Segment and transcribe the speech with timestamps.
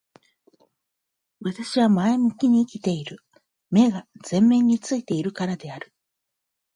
[1.41, 3.19] 私は前向きに生きている。
[3.69, 5.93] 目が前面に付いているからである。